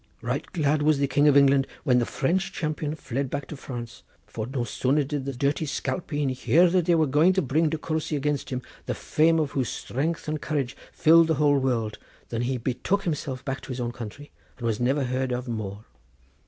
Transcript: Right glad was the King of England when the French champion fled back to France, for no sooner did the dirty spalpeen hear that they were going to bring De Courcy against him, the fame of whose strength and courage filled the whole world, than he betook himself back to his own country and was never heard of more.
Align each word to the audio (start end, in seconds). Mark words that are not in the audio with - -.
Right 0.23 0.51
glad 0.51 0.81
was 0.81 0.97
the 0.97 1.05
King 1.07 1.27
of 1.27 1.37
England 1.37 1.67
when 1.83 1.99
the 1.99 2.07
French 2.07 2.51
champion 2.51 2.95
fled 2.95 3.29
back 3.29 3.47
to 3.49 3.55
France, 3.55 4.01
for 4.25 4.47
no 4.47 4.63
sooner 4.63 5.03
did 5.03 5.25
the 5.25 5.33
dirty 5.33 5.67
spalpeen 5.67 6.29
hear 6.29 6.67
that 6.71 6.85
they 6.85 6.95
were 6.95 7.05
going 7.05 7.33
to 7.33 7.41
bring 7.43 7.69
De 7.69 7.77
Courcy 7.77 8.15
against 8.15 8.49
him, 8.49 8.63
the 8.87 8.95
fame 8.95 9.37
of 9.39 9.51
whose 9.51 9.69
strength 9.69 10.27
and 10.27 10.41
courage 10.41 10.75
filled 10.91 11.27
the 11.27 11.35
whole 11.35 11.59
world, 11.59 11.99
than 12.29 12.41
he 12.41 12.57
betook 12.57 13.03
himself 13.03 13.45
back 13.45 13.61
to 13.61 13.69
his 13.69 13.79
own 13.79 13.91
country 13.91 14.31
and 14.57 14.65
was 14.65 14.79
never 14.79 15.03
heard 15.03 15.31
of 15.31 15.47
more. 15.47 15.85